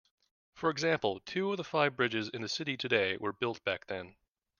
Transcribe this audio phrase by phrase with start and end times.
[0.55, 4.15] For example, two of the five bridges in the city today were built back then.